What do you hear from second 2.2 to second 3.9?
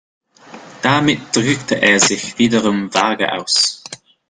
wiederum vage aus.